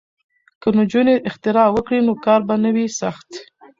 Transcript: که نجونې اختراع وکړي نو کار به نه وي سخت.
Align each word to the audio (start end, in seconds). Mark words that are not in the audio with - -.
که 0.61 0.67
نجونې 0.77 1.15
اختراع 1.29 1.67
وکړي 1.71 1.99
نو 2.07 2.13
کار 2.25 2.41
به 2.47 2.55
نه 2.63 2.69
وي 2.75 2.85
سخت. 2.99 3.29